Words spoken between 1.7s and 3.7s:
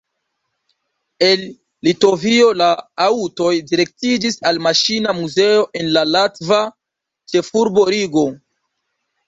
Litovio la aŭtoj